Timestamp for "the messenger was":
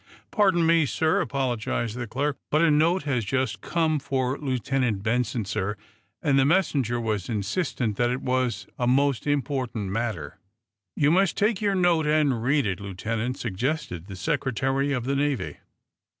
6.39-7.29